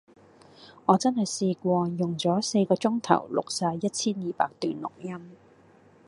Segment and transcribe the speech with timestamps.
[0.87, 5.37] 我真係試過用左四個鐘頭錄曬一千二百段錄音